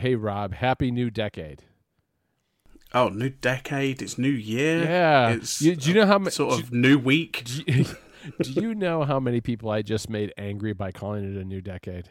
[0.00, 1.62] hey Rob, happy new decade.
[2.92, 4.02] Oh, new decade.
[4.02, 4.82] It's new year.
[4.82, 5.28] Yeah.
[5.30, 7.44] It's You- do you know how ma- sort do- of new week.
[7.44, 7.84] Do you,
[8.42, 11.60] do you know how many people I just made angry by calling it a new
[11.60, 12.08] decade?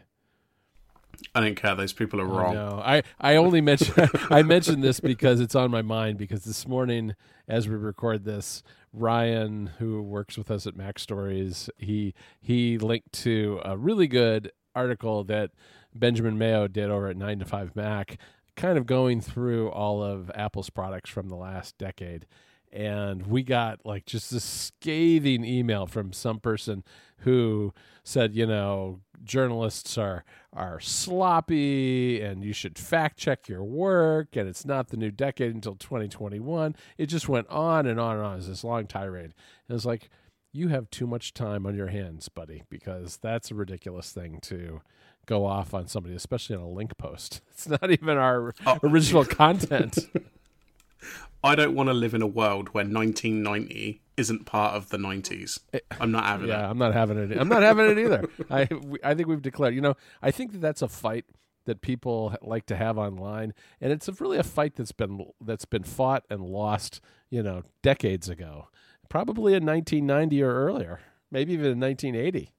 [1.35, 1.75] I don't care.
[1.75, 2.53] Those people are wrong.
[2.55, 3.93] No, I, I only mention
[4.29, 7.13] I mentioned this because it's on my mind because this morning
[7.47, 8.63] as we record this,
[8.93, 14.53] Ryan, who works with us at Mac Stories, he he linked to a really good
[14.73, 15.51] article that
[15.93, 18.17] Benjamin Mayo did over at Nine to Five Mac,
[18.55, 22.25] kind of going through all of Apple's products from the last decade.
[22.71, 26.83] And we got like just a scathing email from some person
[27.19, 34.35] who said, you know, journalists are are sloppy and you should fact check your work
[34.35, 36.75] and it's not the new decade until 2021.
[36.97, 38.33] It just went on and on and on.
[38.33, 39.25] It was this long tirade.
[39.25, 39.33] And
[39.69, 40.09] it was like,
[40.51, 44.81] you have too much time on your hands, buddy, because that's a ridiculous thing to
[45.29, 47.41] go off on somebody, especially on a link post.
[47.51, 48.79] It's not even our Oh.
[48.83, 49.97] original content.
[51.43, 55.59] I don't want to live in a world where 1990 isn't part of the 90s.
[56.01, 56.51] I'm not having it.
[56.51, 56.69] Yeah, it.
[56.71, 57.37] I'm not having it.
[57.37, 58.23] I'm not having it either.
[58.51, 58.67] I
[59.03, 59.73] I think we've declared.
[59.75, 61.25] You know, I think that that's a fight
[61.65, 65.65] that people like to have online, and it's a, really a fight that's been that's
[65.65, 66.99] been fought and lost.
[67.29, 68.67] You know, decades ago,
[69.07, 70.99] probably in 1990 or earlier,
[71.31, 72.51] maybe even in 1980,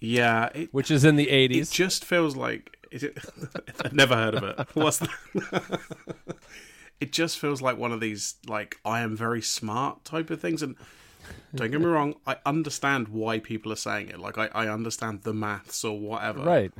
[0.00, 1.70] Yeah, it, which is in the eighties.
[1.70, 2.72] it just feels like.
[2.92, 3.18] Is it,
[3.84, 4.66] I've never heard of it.
[4.74, 5.80] What's that?
[7.00, 10.62] it just feels like one of these, like, I am very smart type of things.
[10.62, 10.76] And
[11.54, 14.20] don't get me wrong, I understand why people are saying it.
[14.20, 16.42] Like, I, I understand the maths or whatever.
[16.42, 16.72] right.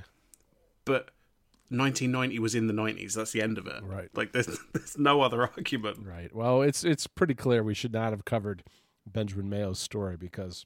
[0.85, 1.11] But
[1.71, 3.15] 1990 was in the 90s.
[3.15, 3.83] That's the end of it.
[3.83, 4.09] Right.
[4.15, 5.99] Like, there's, there's no other argument.
[6.07, 6.33] Right.
[6.35, 8.63] Well, it's it's pretty clear we should not have covered
[9.05, 10.65] Benjamin Mayo's story because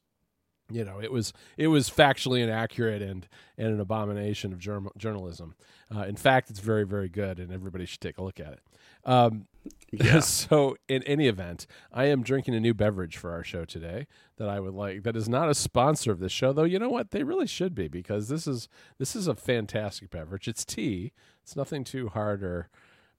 [0.71, 5.55] you know it was it was factually inaccurate and and an abomination of journal, journalism.
[5.95, 8.61] Uh, in fact, it's very very good, and everybody should take a look at it.
[9.05, 9.47] Um,
[9.93, 10.21] Yeah.
[10.21, 14.49] so, in any event, I am drinking a new beverage for our show today that
[14.49, 15.03] I would like.
[15.03, 16.65] That is not a sponsor of this show, though.
[16.65, 17.11] You know what?
[17.11, 20.49] They really should be because this is this is a fantastic beverage.
[20.49, 21.13] It's tea.
[21.43, 22.69] It's nothing too hard or,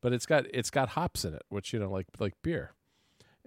[0.02, 2.72] but it's got it's got hops in it, which you know like like beer.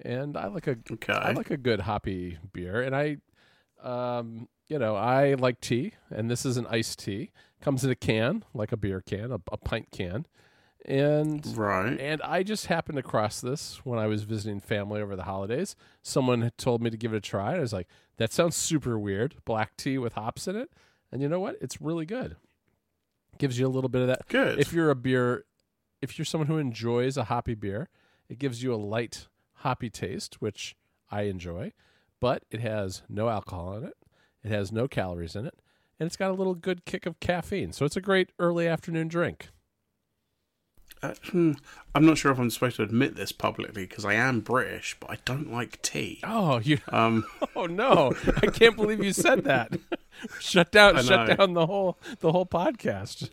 [0.03, 1.13] And I like a Okay.
[1.13, 3.19] I like a good hoppy beer, and I,
[3.85, 7.31] um, you know, I like tea, and this is an iced tea.
[7.61, 10.27] Comes in a can, like a beer can, a, a pint can,
[10.87, 11.99] and Right.
[11.99, 15.77] and I just happened across this when I was visiting family over the holidays.
[16.03, 17.57] Someone had told me to give it a try.
[17.57, 19.37] I was like, that sounds super weird.
[19.45, 20.71] Black tea with hops in it.
[21.11, 21.57] And you know what?
[21.61, 22.37] It's really good.
[23.39, 24.29] Gives you a little bit of that.
[24.29, 24.59] Good.
[24.61, 25.45] If you're a beer,
[26.03, 27.89] if you're someone who enjoys a hoppy beer,
[28.29, 29.29] it gives you a light
[29.59, 30.77] hoppy taste, which
[31.11, 31.73] I enjoy,
[32.25, 33.93] but it has no alcohol in it.
[34.43, 35.53] It has no calories in it.
[36.01, 37.71] And it's got a little good kick of caffeine.
[37.75, 39.49] So it's a great early afternoon drink.
[41.03, 41.53] Uh, hmm,
[41.95, 45.11] I'm not sure if I'm supposed to admit this publicly because I am British, but
[45.11, 46.21] I don't like tea.
[46.25, 48.15] Oh, you Um, Oh no!
[48.43, 49.79] I can't believe you said that.
[50.41, 51.03] shut down!
[51.03, 53.29] Shut down the whole the whole podcast.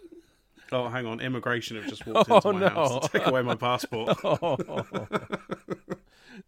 [0.73, 1.22] oh, hang on.
[1.22, 2.68] Immigration have just walked Oh, into my no.
[2.68, 4.18] house to take away my passport.
[4.25, 4.58] Oh,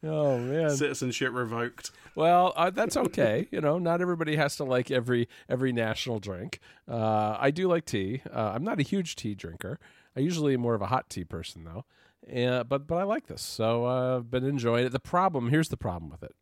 [0.04, 0.70] oh man.
[0.72, 1.92] Citizenship revoked.
[2.16, 3.48] Well, uh, that's okay.
[3.52, 6.60] You know, not everybody has to like every every national drink.
[6.90, 8.22] Uh, I do like tea.
[8.34, 9.80] Uh, I'm not a huge tea drinker.
[10.16, 11.86] I usually am more of a hot tea person though.
[12.32, 14.92] Uh, but but I like this, so uh, I've been enjoying it.
[14.92, 16.36] The problem here's the problem with it.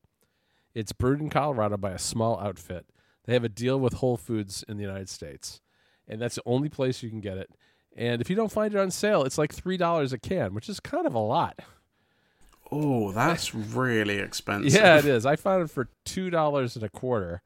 [0.75, 2.85] It's brewed in Colorado by a small outfit.
[3.25, 5.59] They have a deal with Whole Foods in the United States,
[6.08, 7.50] and that's the only place you can get it.
[7.96, 10.69] And if you don't find it on sale, it's like three dollars a can, which
[10.69, 11.59] is kind of a lot.
[12.72, 14.74] Oh, that's really expensive.
[14.74, 15.26] Yeah, it is.
[15.26, 17.42] I found it for two dollars and a quarter,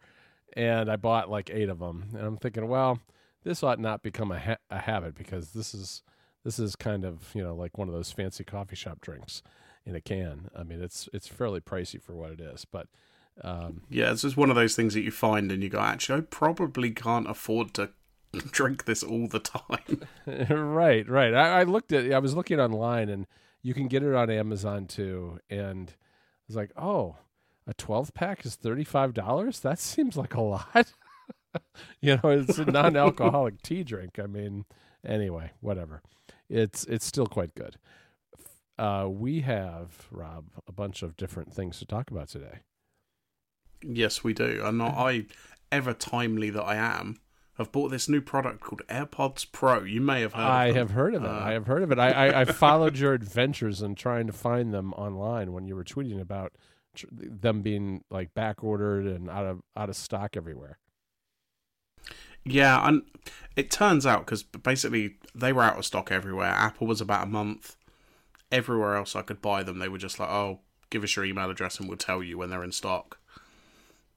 [0.53, 2.09] and I bought like eight of them.
[2.13, 2.99] And I'm thinking, well,
[3.43, 6.03] this ought not become a ha- a habit because this is
[6.43, 9.41] this is kind of you know like one of those fancy coffee shop drinks
[9.85, 10.49] in a can.
[10.57, 12.87] I mean, it's it's fairly pricey for what it is, but
[13.43, 16.19] um, Yeah, it's just one of those things that you find and you go, actually,
[16.19, 17.89] I probably can't afford to
[18.51, 20.03] drink this all the time.
[20.25, 21.33] right, right.
[21.33, 22.11] I, I looked at.
[22.11, 23.27] I was looking online, and
[23.65, 25.39] you can get it on Amazon too.
[25.49, 27.15] And I was like, oh,
[27.65, 29.59] a twelve pack is thirty five dollars.
[29.61, 30.93] That seems like a lot.
[31.99, 34.19] you know, it's a non alcoholic tea drink.
[34.19, 34.65] I mean,
[35.03, 36.03] anyway, whatever.
[36.47, 37.77] It's it's still quite good.
[38.77, 42.59] Uh, we have Rob a bunch of different things to talk about today.
[43.81, 44.61] yes, we do.
[44.63, 45.25] And I,
[45.71, 47.17] ever timely that I am,
[47.57, 49.83] have bought this new product called AirPods Pro.
[49.83, 51.29] You may have heard I have heard of it.
[51.29, 51.99] Uh, I have heard of it.
[51.99, 55.83] I, I, I followed your adventures in trying to find them online when you were
[55.83, 56.53] tweeting about
[56.95, 60.79] tr- them being like back ordered and out of out of stock everywhere.
[62.43, 63.03] Yeah, and
[63.55, 66.51] it turns out because basically they were out of stock everywhere.
[66.51, 67.75] Apple was about a month.
[68.51, 70.59] Everywhere else I could buy them, they were just like, "Oh,
[70.89, 73.17] give us your email address and we'll tell you when they're in stock."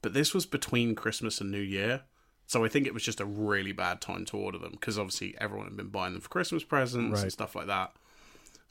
[0.03, 2.03] But this was between Christmas and New Year,
[2.49, 5.37] so I think it was just a really bad time to order them because obviously
[5.39, 7.23] everyone had been buying them for Christmas presents Right.
[7.23, 7.93] and stuff like that.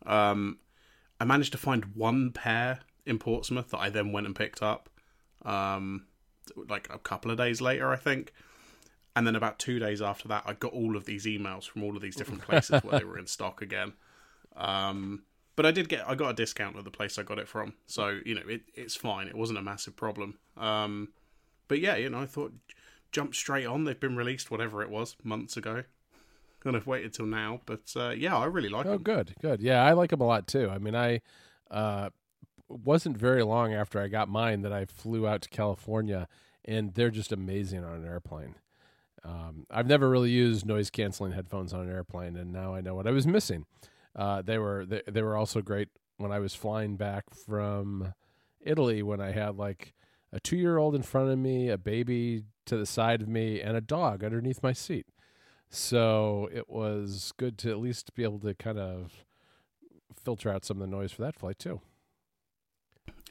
[0.05, 0.57] Um,
[1.21, 4.89] I managed to find one pair in Portsmouth that I then went and picked up,
[5.45, 6.05] um,
[6.67, 8.33] like a couple of days later, I think.
[9.15, 11.95] And then about two days after that, I got all of these emails from all
[11.95, 13.93] of these different places where they were in stock again.
[14.55, 15.23] Um,
[15.55, 17.73] but I did get I got a discount at the place I got it from,
[17.87, 19.27] so you know it, it's fine.
[19.27, 20.37] It wasn't a massive problem.
[20.55, 21.09] Um,
[21.67, 22.53] but yeah, you know I thought
[23.11, 23.83] jump straight on.
[23.83, 25.83] They've been released whatever it was months ago.
[26.59, 28.93] Kind of waited till now, but uh, yeah, I really like them.
[28.93, 29.03] Oh, them.
[29.03, 29.61] good, good.
[29.61, 30.69] Yeah, I like them a lot too.
[30.69, 31.21] I mean, I
[31.69, 32.09] uh,
[32.67, 36.27] wasn't very long after I got mine that I flew out to California,
[36.65, 38.55] and they're just amazing on an airplane.
[39.23, 42.95] Um, I've never really used noise canceling headphones on an airplane, and now I know
[42.95, 43.65] what I was missing.
[44.15, 48.13] Uh, they were they, they were also great when I was flying back from
[48.61, 49.93] Italy when I had like
[50.33, 53.61] a two year old in front of me, a baby to the side of me,
[53.61, 55.07] and a dog underneath my seat.
[55.69, 59.25] So it was good to at least be able to kind of
[60.23, 61.81] filter out some of the noise for that flight too.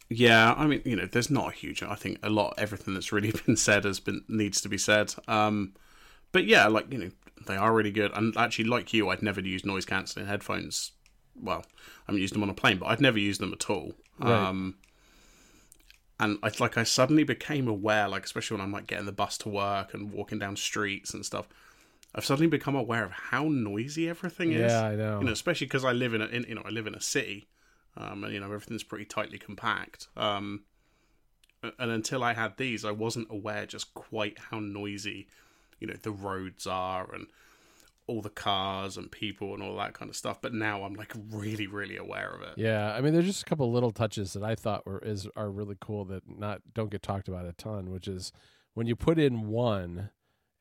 [0.08, 1.82] Yeah, I mean, you know, there's not a huge.
[1.82, 5.14] I think a lot, everything that's really been said has been needs to be said.
[5.26, 5.74] Um,
[6.32, 7.10] but yeah, like you know,
[7.46, 8.12] they are really good.
[8.14, 10.92] And actually, like you, I'd never used noise cancelling headphones.
[11.34, 13.92] Well, I haven't used them on a plane, but I'd never used them at all.
[14.18, 14.32] Right.
[14.32, 14.76] Um,
[16.18, 19.36] and I like I suddenly became aware, like especially when I'm like getting the bus
[19.38, 21.48] to work and walking down streets and stuff.
[22.14, 24.72] I've suddenly become aware of how noisy everything is.
[24.72, 25.18] Yeah, I know.
[25.18, 27.00] You know, especially because I live in a, in, you know, I live in a
[27.00, 27.46] city,
[27.96, 30.08] um, and you know everything's pretty tightly compact.
[30.16, 30.64] Um,
[31.62, 35.26] and until I had these, I wasn't aware just quite how noisy,
[35.80, 37.26] you know, the roads are and
[38.08, 40.40] all the cars and people and all that kind of stuff.
[40.40, 42.54] But now I'm like really, really aware of it.
[42.56, 45.50] Yeah, I mean, there's just a couple little touches that I thought were is are
[45.50, 48.32] really cool that not don't get talked about a ton, which is
[48.74, 50.10] when you put in one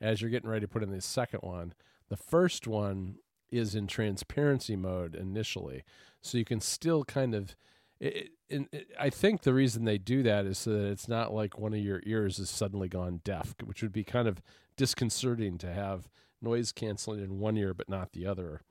[0.02, 1.74] as you're getting ready to put in the second one.
[2.10, 3.16] The first one
[3.50, 5.84] is in transparency mode initially,
[6.22, 7.56] so you can still kind of.
[7.98, 11.34] It, it, it, I think the reason they do that is so that it's not
[11.34, 14.42] like one of your ears is suddenly gone deaf, which would be kind of
[14.76, 16.10] disconcerting to have
[16.46, 18.62] noise canceling in one ear but not the other.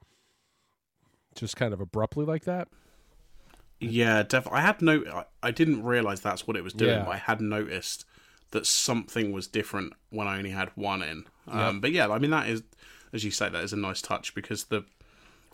[1.35, 2.69] Just kind of abruptly like that.
[3.81, 5.03] Yeah, def- I had no.
[5.13, 7.05] I, I didn't realize that's what it was doing, Yeah.
[7.05, 8.05] but I had noticed
[8.53, 11.25] that something was different when I only had one in.
[11.49, 12.63] Um, But yeah, I mean that is,
[13.13, 14.85] as you say, that is a nice touch because the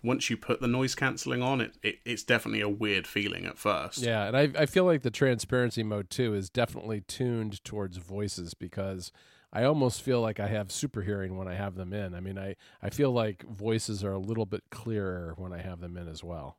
[0.03, 3.59] once you put the noise cancelling on, it, it it's definitely a weird feeling at
[3.59, 3.99] first.
[3.99, 8.53] Yeah, and I I feel like the transparency mode too is definitely tuned towards voices
[8.53, 9.11] because
[9.53, 12.15] I almost feel like I have super hearing when I have them in.
[12.15, 15.81] I mean, I I feel like voices are a little bit clearer when I have
[15.81, 16.59] them in as well.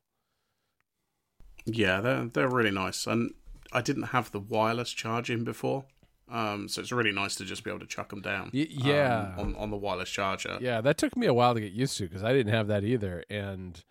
[1.64, 3.32] Yeah, they're they're really nice, and
[3.72, 5.84] I didn't have the wireless charging before,
[6.28, 8.50] um, so it's really nice to just be able to chuck them down.
[8.52, 9.34] Y- yeah.
[9.36, 10.58] um, on on the wireless charger.
[10.60, 12.84] Yeah, that took me a while to get used to because I didn't have that
[12.84, 13.82] either, and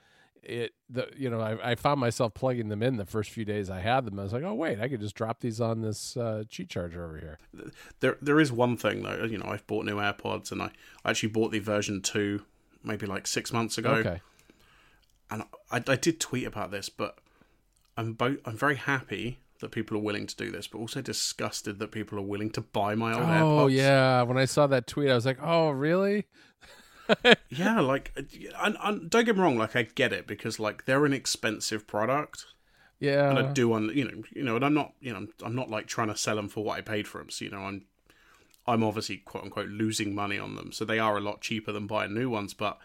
[0.43, 3.69] it the you know I, I found myself plugging them in the first few days
[3.69, 4.19] I had them.
[4.19, 7.03] I was like, oh wait, I could just drop these on this uh, cheat charger
[7.05, 7.39] over here.
[7.99, 9.23] There there is one thing though.
[9.23, 10.71] You know, I've bought new AirPods, and I,
[11.05, 12.43] I actually bought the version two
[12.83, 13.91] maybe like six months ago.
[13.91, 14.21] Okay.
[15.29, 17.19] and I, I did tweet about this, but
[17.97, 21.77] I'm both I'm very happy that people are willing to do this, but also disgusted
[21.77, 23.61] that people are willing to buy my old Oh AirPods.
[23.61, 26.25] Oh yeah, when I saw that tweet, I was like, oh really?
[27.49, 27.79] Yeah.
[27.79, 28.11] Like,
[28.61, 31.87] and, and don't get me wrong, like I get it because like they're an expensive
[31.87, 32.45] product,
[32.99, 33.29] Yeah.
[33.29, 35.55] and I do on you know you know, and I'm not you know I'm, I'm
[35.55, 37.29] not like trying to sell them for what I paid for them.
[37.29, 37.85] So you know I'm
[38.67, 41.87] I'm obviously quote unquote losing money on them, so they are a lot cheaper than
[41.87, 42.77] buying new ones, but.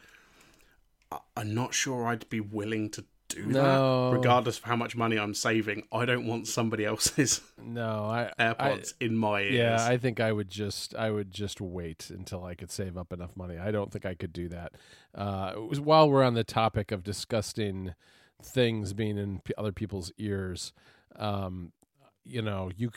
[1.13, 4.11] I- I'm not sure I'd be willing to do No.
[4.11, 5.85] that, regardless of how much money I'm saving.
[5.93, 9.55] I don't want somebody else's no, I AirPods in my ears.
[9.55, 13.13] Yeah, I think I would just I would just wait until I could save up
[13.13, 13.59] enough money.
[13.59, 14.73] I don't think I could do that.
[15.15, 17.95] Uh, it was, while we're on the topic of disgusting
[18.43, 20.73] things being in p- other people's ears,
[21.17, 21.73] um,
[22.25, 22.91] you know, you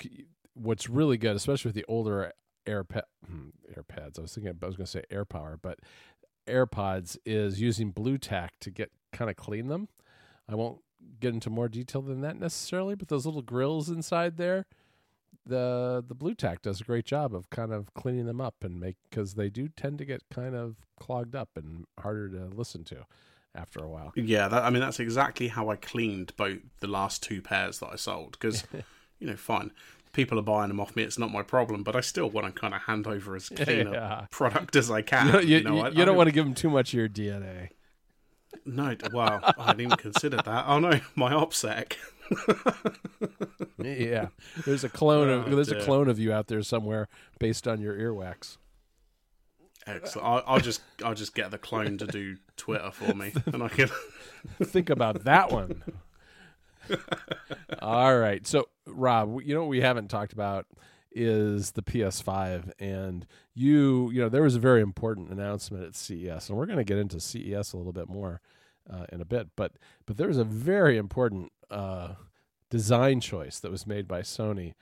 [0.53, 2.33] what's really good, especially with the older
[2.65, 4.19] AirPad hmm, AirPads.
[4.19, 5.79] I was thinking I was going to say AirPower, but
[6.47, 9.87] AirPods is using Blu Tack to get kind of clean them.
[10.49, 10.79] I won't
[11.19, 14.65] get into more detail than that necessarily, but those little grills inside there,
[15.45, 18.79] the the Blu Tack does a great job of kind of cleaning them up and
[18.79, 22.83] make because they do tend to get kind of clogged up and harder to listen
[22.85, 23.05] to
[23.55, 24.11] after a while.
[24.15, 27.89] Yeah, that, I mean that's exactly how I cleaned both the last two pairs that
[27.91, 28.65] I sold because
[29.19, 29.71] you know, fine.
[30.13, 31.03] people are buying them off me.
[31.03, 33.91] It's not my problem, but I still want to kind of hand over as clean
[33.93, 34.23] Yeah.
[34.25, 35.27] a product as I can.
[35.33, 36.93] You, you, you know, you- I- you I don't want to give them too much
[36.93, 37.69] of your DNA.
[38.65, 40.65] No, wow, I hadn't even considered that.
[40.67, 41.93] Oh no, my OPSEC.
[43.77, 44.27] yeah,
[44.65, 47.07] there's a clone of Oh, there's a clone of you out there somewhere
[47.39, 48.57] based on your earwax.
[49.87, 50.27] Excellent.
[50.27, 53.69] I'll, I'll just I'll just get the clone to do Twitter for me, and I
[53.69, 53.89] can.
[54.63, 55.83] Think about that one.
[57.81, 60.65] All right, so Rob, you know what we haven't talked about
[61.11, 66.49] is the PS5, and you you know there was a very important announcement at CES,
[66.49, 68.41] and we're going to get into CES a little bit more
[68.89, 69.73] uh, in a bit, but
[70.05, 72.13] but there was a very important uh,
[72.69, 74.73] design choice that was made by Sony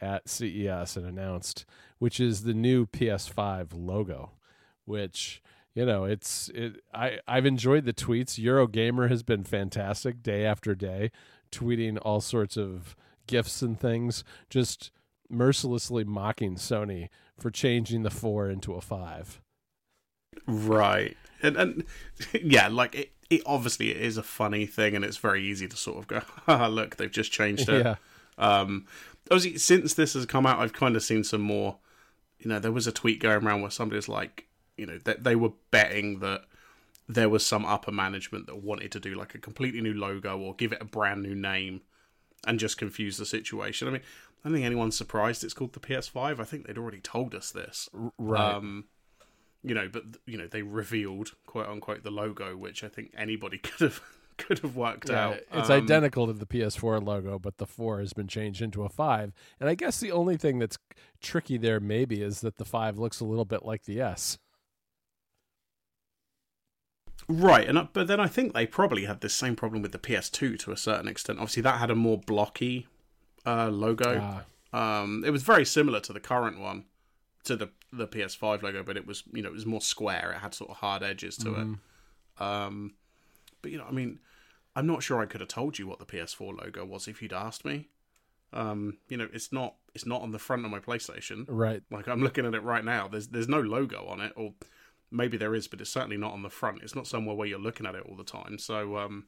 [0.00, 1.64] at CES and announced,
[1.98, 4.32] which is the new PS5 logo,
[4.84, 5.42] which
[5.74, 8.42] you know it's it I I've enjoyed the tweets.
[8.42, 11.10] Eurogamer has been fantastic day after day,
[11.50, 14.90] tweeting all sorts of gifts and things, just
[15.28, 19.40] mercilessly mocking Sony for changing the four into a five.
[20.46, 21.84] Right, and and
[22.42, 23.12] yeah, like it.
[23.28, 26.20] It obviously it is a funny thing, and it's very easy to sort of go,
[26.46, 27.96] "Haha, look, they've just changed it." Yeah,
[28.38, 28.86] Um,
[29.30, 31.78] obviously, since this has come out, I've kind of seen some more.
[32.38, 35.34] You know, there was a tweet going around where somebody's like, you know, that they
[35.34, 36.42] were betting that
[37.08, 40.54] there was some upper management that wanted to do like a completely new logo or
[40.54, 41.80] give it a brand new name
[42.46, 43.88] and just confuse the situation.
[43.88, 44.02] I mean,
[44.44, 46.40] I don't think anyone's surprised it's called the PS5.
[46.40, 47.88] I think they'd already told us this.
[48.18, 48.54] right.
[48.54, 48.84] Um,
[49.62, 53.58] you know, but you know, they revealed quote unquote the logo, which I think anybody
[53.62, 54.00] could have
[54.36, 55.36] could have worked Yeah, out.
[55.52, 58.88] it's Um, identical to the PS4 logo, but the four has been changed into a
[58.88, 59.32] five.
[59.58, 60.78] And I guess the only thing that's
[61.22, 64.38] tricky there maybe is that the five looks a little bit like the S.
[67.28, 70.58] Right, and but then I think they probably had this same problem with the PS2
[70.60, 71.38] to a certain extent.
[71.38, 72.86] Obviously, that had a more blocky
[73.44, 74.20] uh, logo.
[74.72, 76.84] Ah, Um, it was very similar to the current one,
[77.44, 80.32] to the the PS5 logo, but it was you know it was more square.
[80.36, 81.78] It had sort of hard edges to mhm.
[82.38, 82.42] it.
[82.42, 82.94] Um,
[83.62, 84.20] but you know, I mean,
[84.76, 87.32] I'm not sure I could have told you what the PS4 logo was if you'd
[87.32, 87.88] asked me.
[88.52, 91.44] Um, you know, it's not it's not on the front of my PlayStation.
[91.48, 91.82] Right.
[91.90, 93.08] Like I'm looking at it right now.
[93.08, 94.54] There's there's no logo on it, or
[95.10, 96.82] maybe there is, but it's certainly not on the front.
[96.82, 98.58] It's not somewhere where you're looking at it all the time.
[98.58, 99.26] So um,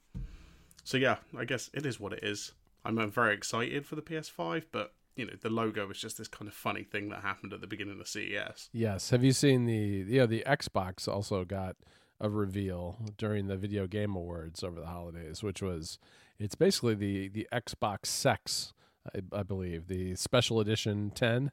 [0.85, 2.53] so yeah, I guess it is what it is.
[2.85, 6.49] I'm very excited for the PS5, but you know the logo is just this kind
[6.49, 8.71] of funny thing that happened at the beginning of CES.
[8.73, 9.11] Yes.
[9.11, 11.77] Have you seen the yeah, the Xbox also got
[12.21, 15.99] a reveal during the video game awards over the holidays, which was
[16.39, 18.73] it's basically the the Xbox Sex,
[19.15, 21.51] I, I believe, the special edition 10.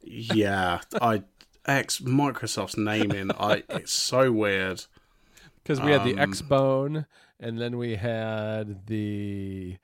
[0.00, 1.24] Yeah, I
[1.66, 3.30] X Microsoft's naming.
[3.32, 4.84] I it's so weird.
[5.62, 7.06] Because we had the Um, X Bone,
[7.38, 9.76] and then we had the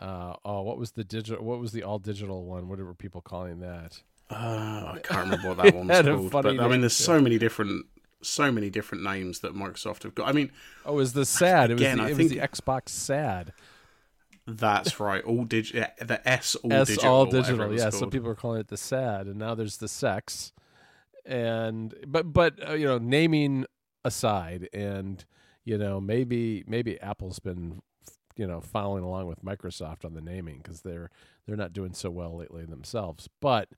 [0.00, 1.44] uh, oh, what was the digital?
[1.44, 2.68] What was the all digital one?
[2.68, 4.02] What were people calling that?
[4.30, 6.30] Uh, I can't remember what that one was called.
[6.30, 7.06] But I mean, there's yeah.
[7.06, 7.86] so many different,
[8.22, 10.28] so many different names that Microsoft have got.
[10.28, 10.50] I mean,
[10.86, 11.70] Oh, it was the sad.
[11.70, 13.52] It was Again, the, I it was the Xbox sad.
[14.46, 15.22] that's right.
[15.24, 15.86] All digital.
[16.00, 17.12] The S all S digital.
[17.14, 17.76] all digital.
[17.76, 20.52] Yeah, so people are calling it the sad, and now there's the sex,
[21.24, 23.66] and but but uh, you know, naming
[24.04, 25.24] aside, and
[25.64, 27.82] you know, maybe maybe Apple's been
[28.36, 31.10] you know following along with Microsoft on the naming because they're
[31.46, 33.68] they're not doing so well lately themselves, but.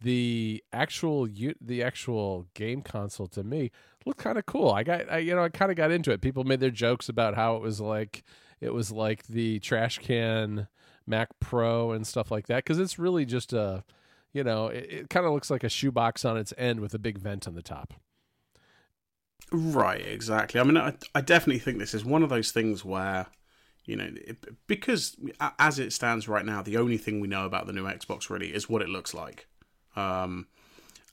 [0.00, 1.26] The actual
[1.60, 3.72] the actual game console to me
[4.06, 4.70] looked kind of cool.
[4.70, 6.20] I got I, you know I kind of got into it.
[6.20, 8.22] People made their jokes about how it was like
[8.60, 10.68] it was like the trash can
[11.08, 13.82] Mac Pro and stuff like that because it's really just a,
[14.32, 16.98] you know, it, it kind of looks like a shoebox on its end with a
[16.98, 17.94] big vent on the top.
[19.50, 20.60] Right, exactly.
[20.60, 23.26] I mean, I, I definitely think this is one of those things where,
[23.84, 25.16] you know, it, because
[25.58, 28.52] as it stands right now, the only thing we know about the new Xbox really
[28.52, 29.46] is what it looks like.
[29.96, 30.48] Um,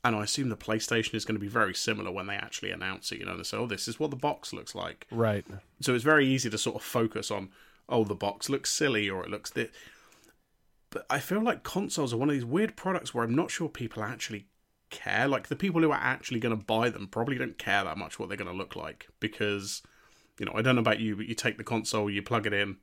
[0.03, 3.12] and I assume the PlayStation is going to be very similar when they actually announce
[3.12, 3.19] it.
[3.19, 5.43] You know, they say, "Oh, this is what the box looks like." Right.
[5.81, 7.50] So it's very easy to sort of focus on,
[7.89, 9.72] "Oh, the box looks silly," or it looks this.
[10.96, 13.68] But I feel like consoles are one of these weird products where I'm not sure
[13.68, 14.48] people actually
[14.90, 15.28] care.
[15.28, 18.18] Like the people who are actually going to buy them probably don't care that much
[18.18, 19.82] what they're going to look like because,
[20.40, 22.54] you know, I don't know about you, but you take the console, you plug it
[22.54, 22.78] in,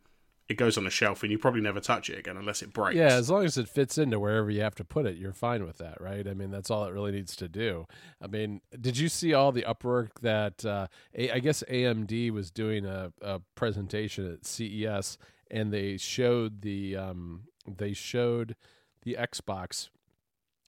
[0.46, 2.96] it goes on a shelf, and you probably never touch it again unless it breaks.
[2.96, 5.64] Yeah, as long as it fits into wherever you have to put it, you're fine
[5.64, 6.28] with that, right?
[6.28, 7.86] I mean, that's all it really needs to do.
[8.20, 12.84] I mean, did you see all the upwork that uh, I guess AMD was doing
[12.84, 15.16] a, a presentation at CES,
[15.50, 18.56] and they showed the um, they showed
[19.02, 19.88] the Xbox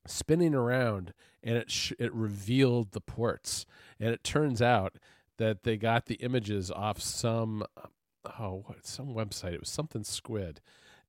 [0.06, 3.66] spinning around, and it sh- it revealed the ports,
[3.98, 4.98] and it turns out
[5.38, 7.64] that they got the images off some
[8.38, 9.52] oh some website.
[9.54, 10.60] It was something squid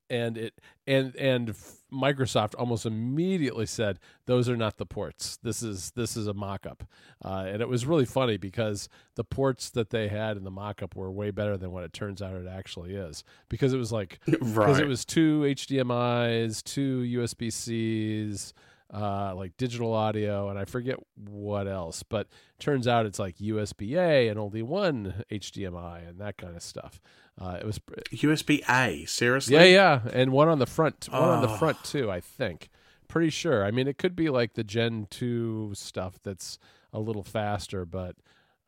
[0.10, 1.56] and it and and
[1.92, 5.38] Microsoft almost immediately said those are not the ports.
[5.42, 6.84] This is this is a mock-up,
[7.24, 10.96] uh, and it was really funny because the ports that they had in the mock-up
[10.96, 13.24] were way better than what it turns out it actually is.
[13.50, 14.82] Because it was like because right.
[14.82, 18.54] it was two HDMI's, two USB Cs,
[18.94, 22.04] uh, like digital audio, and I forget what else.
[22.04, 22.28] But
[22.60, 27.00] turns out it's like USB A and only one HDMI and that kind of stuff.
[27.40, 27.80] Uh, it was
[28.14, 29.06] USB A.
[29.06, 29.56] Seriously?
[29.56, 31.58] yeah, yeah, and one on the front, one on the Oh.
[31.58, 32.10] front too.
[32.10, 32.70] I think,
[33.08, 33.66] pretty sure.
[33.66, 36.58] I mean, it could be like the Gen two stuff that's
[36.94, 38.16] a little faster, but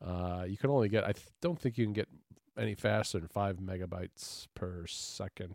[0.04, 1.04] uh, you can only get.
[1.04, 2.08] I th- don't think you can get
[2.58, 5.54] any faster than five megabytes per second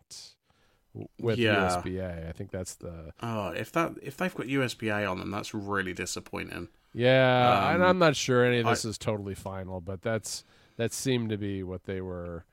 [1.19, 1.55] with Yeah.
[1.69, 2.29] USB A.
[2.29, 5.53] I think that's the Oh, if that if they've got USB A on them, that's
[5.53, 6.69] really disappointing.
[6.93, 7.73] yeah.
[7.73, 10.43] and Um, I'm not sure any of I- this is totally final, but that's
[10.77, 12.45] that seemed to be what they were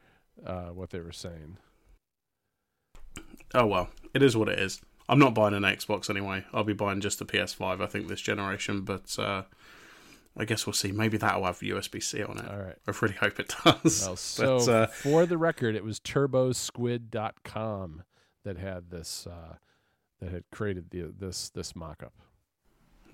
[0.45, 1.59] uh, what they were saying.
[3.55, 4.81] Oh well, it is what it is.
[5.09, 6.45] I'm not buying an Xbox anyway.
[6.53, 7.81] I'll be buying just the PS5.
[7.83, 9.43] I think this generation, but uh,
[10.37, 10.93] I guess we'll see.
[10.93, 12.49] Maybe that'll have USB C on it.
[12.49, 12.77] All right.
[12.87, 14.05] I really hope it does.
[14.07, 14.17] Well,
[14.57, 18.05] so But, uh, for the record, it was turbosquid.com
[18.45, 19.57] that had this uh,
[20.21, 22.13] that had created the this this mock-up.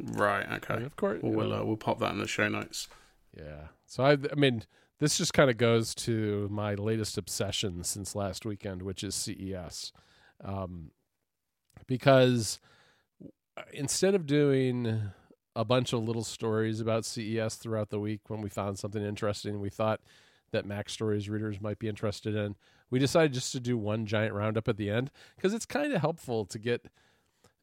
[0.00, 0.84] right, And okay.
[0.84, 2.88] of course, Well, we'll uh, we'll pop that in the show notes.
[3.36, 3.68] yeah.
[3.86, 4.64] So I I mean,
[4.98, 9.92] this just kind of goes to my latest obsession since last weekend, which is CES.
[10.44, 10.90] Um,
[11.86, 12.58] because
[13.72, 15.00] instead of doing
[15.54, 19.60] a bunch of little stories about CES throughout the week when we found something interesting
[19.60, 20.00] we thought
[20.50, 22.54] that Mac Stories readers might be interested in,
[22.90, 26.00] we decided just to do one giant roundup at the end because it's kind of
[26.00, 26.86] helpful to get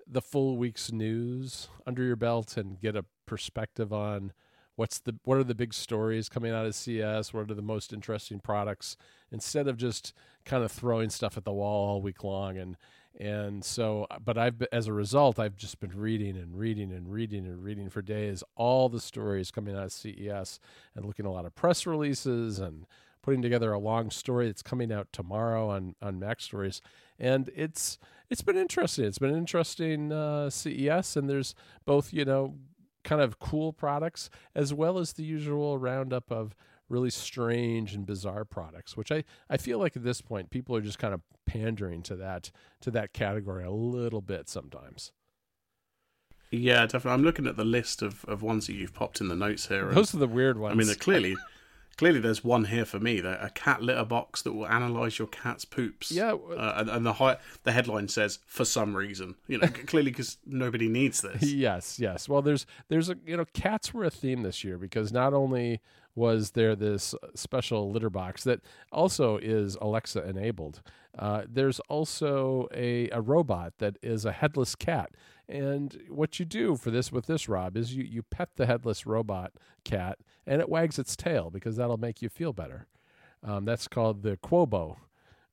[0.07, 4.33] the full week's news under your belt and get a perspective on
[4.75, 7.93] what's the what are the big stories coming out of CS, what are the most
[7.93, 8.97] interesting products
[9.31, 10.13] instead of just
[10.45, 12.57] kind of throwing stuff at the wall all week long.
[12.57, 12.77] And
[13.19, 17.45] and so but I've as a result I've just been reading and reading and reading
[17.45, 20.59] and reading for days all the stories coming out of CES
[20.95, 22.87] and looking a lot of press releases and
[23.23, 26.81] putting together a long story that's coming out tomorrow on on Mac Stories
[27.17, 27.97] and it's
[28.29, 31.55] it's been interesting it's been an interesting uh, CES and there's
[31.85, 32.55] both you know
[33.03, 36.55] kind of cool products as well as the usual roundup of
[36.89, 40.81] really strange and bizarre products which I, I feel like at this point people are
[40.81, 45.11] just kind of pandering to that to that category a little bit sometimes
[46.51, 47.11] Yeah, definitely.
[47.11, 49.87] I'm looking at the list of, of ones that you've popped in the notes here.
[49.87, 51.35] and- those are the weird ones I mean, they're clearly,
[51.97, 53.19] clearly, there's one here for me.
[53.21, 56.11] That a cat litter box that will analyze your cat's poops.
[56.11, 60.11] yeah Uh, and, and the hi- the headline says for some reason, you know, clearly
[60.11, 61.43] because nobody needs this.
[61.53, 62.27] Yes, yes.
[62.27, 65.81] Well, there's there's a you know cats were a theme this year because not only
[66.15, 70.81] was there this special litter box that also is Alexa enabled.
[71.17, 75.11] Uh, there's also a, a robot that is a headless cat.
[75.47, 79.05] And what you do for this with this Rob is you, you pet the headless
[79.05, 82.87] robot cat and it wags its tail because that'll make you feel better.
[83.43, 84.97] Um, that's called the Qoobo.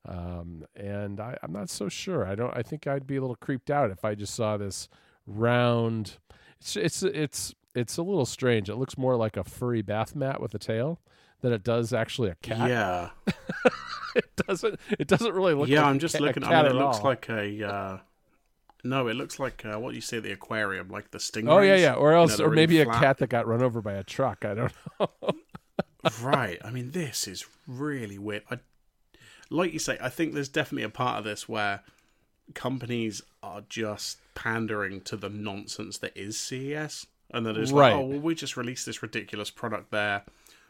[0.07, 2.25] Um, and I, I'm not so sure.
[2.25, 2.55] I don't.
[2.55, 4.89] I think I'd be a little creeped out if I just saw this
[5.27, 6.17] round.
[6.59, 8.69] It's it's it's it's a little strange.
[8.69, 10.99] It looks more like a furry bath mat with a tail
[11.41, 12.69] than it does actually a cat.
[12.69, 13.09] Yeah,
[14.15, 14.79] it doesn't.
[14.99, 15.69] It doesn't really look.
[15.69, 15.81] yeah.
[15.81, 16.43] like I'm a just ca- looking.
[16.43, 17.03] I mean, it looks all.
[17.03, 17.67] like a.
[17.67, 17.97] Uh,
[18.83, 21.49] no, it looks like uh, what you see at the aquarium, like the stingrays.
[21.49, 21.93] Oh yeah, yeah.
[21.93, 24.03] Or You know, else, or really maybe a cat that got run over by a
[24.03, 24.43] truck.
[24.43, 25.09] I don't know.
[26.21, 26.59] right.
[26.63, 28.43] I mean, this is really weird.
[28.49, 28.59] I,
[29.49, 31.81] like you say, I think there's definitely a part of this where
[32.53, 37.93] companies are just pandering to the nonsense that is CES, and that it's Right.
[37.93, 40.23] like, oh, well, we just released this ridiculous product there.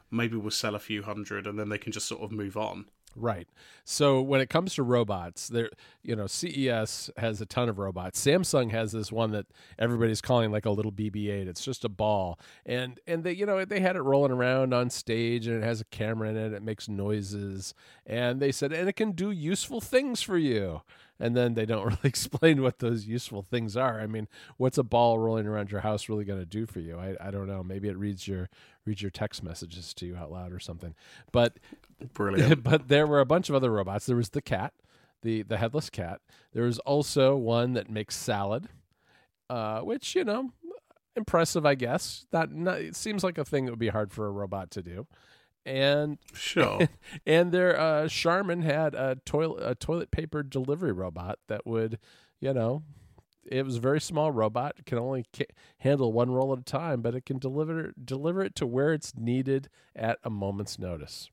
[0.10, 2.86] Maybe we'll sell a few hundred, and then they can just sort of move on.
[3.16, 3.48] Right.
[3.84, 5.70] So when it comes to robots, there
[6.04, 8.24] you know, CES has a ton of robots.
[8.24, 9.48] Samsung has this one that
[9.78, 11.48] everybody's calling like a little BB-8.
[11.48, 12.40] It's just a ball.
[12.66, 15.82] And and they you know, they had it rolling around on stage and it has
[15.82, 17.74] a camera in it, it makes noises.
[18.06, 20.82] And they said and it can do useful things for you.
[21.20, 24.00] And then they don't really explain what those useful things are.
[24.00, 26.98] I mean, what's a ball rolling around your house really going to do for you?
[26.98, 27.62] I, I don't know.
[27.62, 28.50] Maybe it reads your
[28.86, 30.96] reads your text messages to you out loud or something.
[31.32, 31.58] But
[32.14, 32.64] Brilliant.
[32.64, 34.06] but there were a bunch of other robots.
[34.06, 34.74] There was the cat,
[35.22, 36.22] the the headless cat.
[36.54, 38.68] There was also one that makes salad,
[39.50, 40.52] uh, which you know,
[41.16, 42.26] impressive, I guess.
[42.32, 44.82] That not, it seems like a thing that would be hard for a robot to
[44.82, 45.08] do.
[45.66, 46.90] And sure.
[47.26, 52.00] and there, uh, Charmin had a toilet a toilet paper delivery robot that would,
[52.40, 52.84] you know,
[53.52, 54.76] it was a very small robot.
[54.80, 55.46] It can only ca-
[55.80, 59.14] handle one roll at a time, but it can deliver deliver it to where it's
[59.16, 61.30] needed at a moment's notice.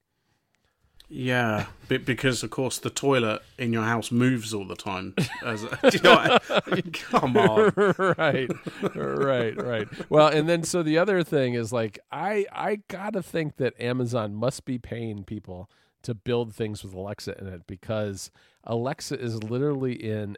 [1.10, 5.14] Yeah, because of course the toilet in your house moves all the time.
[5.42, 6.38] As do you know
[6.92, 7.72] come on.
[8.18, 8.50] right
[8.94, 13.56] right right well and then so the other thing is like i i gotta think
[13.56, 15.70] that amazon must be paying people
[16.02, 18.30] to build things with alexa in it because
[18.64, 20.36] alexa is literally in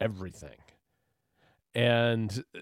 [0.00, 0.56] everything
[1.74, 2.60] and uh,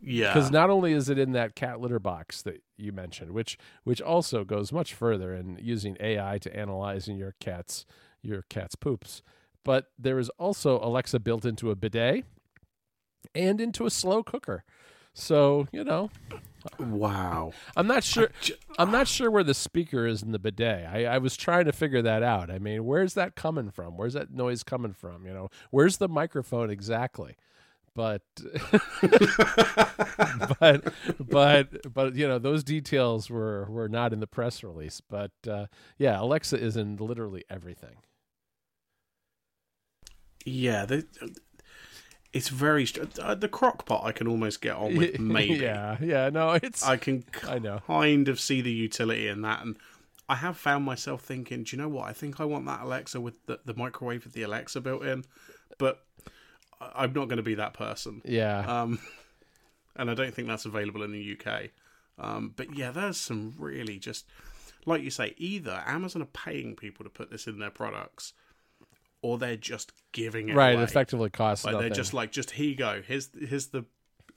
[0.00, 3.58] Yeah, because not only is it in that cat litter box that you mentioned which
[3.84, 7.86] which also goes much further in using ai to analyzing your cat's
[8.22, 9.22] your cat's poops.
[9.64, 12.24] But there is also alexa built into a bidet
[13.34, 14.64] and into a slow cooker.
[15.14, 16.10] So you know
[16.78, 17.52] wow.
[17.76, 18.30] i'm not sure
[18.78, 20.86] I'm not sure where the speaker is in the bidet.
[20.86, 22.50] I, I was trying to figure that out.
[22.50, 23.96] I mean where's that coming from?
[23.96, 25.26] Where's that noise coming from?
[25.26, 27.36] You know where's the microphone exactly
[27.94, 28.22] but
[30.60, 35.32] but but but you know those details were were not in the press release but
[35.48, 35.66] uh
[35.98, 37.96] yeah alexa is in literally everything
[40.44, 41.06] Yeah, the,
[42.32, 44.04] it's very str- uh, the crock pot.
[44.04, 45.54] I can almost get on with maybe.
[45.54, 49.62] yeah yeah no it's I can I know kind of see the utility in that,
[49.62, 49.76] and
[50.28, 52.08] I have found myself thinking, do you know what?
[52.08, 55.24] I think I want that Alexa with the, the microwave with the Alexa built in,
[55.78, 56.04] but
[56.94, 58.22] I'm not going to be that person.
[58.24, 58.98] yeah Um,
[59.96, 61.70] and I don't think that's available in the UK.
[62.18, 64.26] Um, but yeah, there's some really just
[64.86, 68.32] like you say, either Amazon are paying people to put this in their products,
[69.22, 70.82] or they're just giving it right away.
[70.82, 73.02] it effectively costs Like nothing they're just like, just here you go.
[73.06, 73.84] Here's here's the.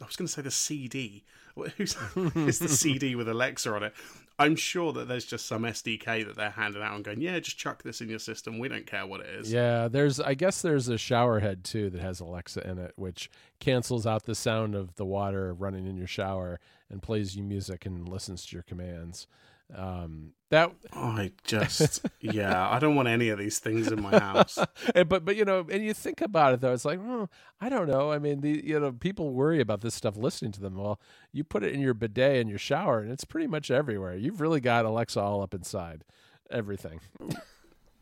[0.01, 1.23] I was going to say the CD.
[1.55, 3.93] Who's it's the CD with Alexa on it?
[4.37, 7.57] I'm sure that there's just some SDK that they're handing out and going, yeah, just
[7.57, 8.59] chuck this in your system.
[8.59, 9.51] We don't care what it is.
[9.51, 13.29] Yeah, there's I guess there's a shower head too that has Alexa in it, which
[13.59, 17.85] cancels out the sound of the water running in your shower and plays you music
[17.85, 19.27] and listens to your commands.
[19.73, 24.59] Um, that, I just, yeah, I don't want any of these things in my house.
[24.93, 27.69] and- but but you know, and you think about it though, it's like, oh, I
[27.69, 28.11] don't know.
[28.11, 30.75] I mean, the you know, people worry about this stuff listening to them.
[30.75, 30.99] Well,
[31.31, 34.15] you put it in your bidet in your shower, and it's pretty much everywhere.
[34.15, 36.03] You've really got Alexa all up inside
[36.51, 36.99] everything.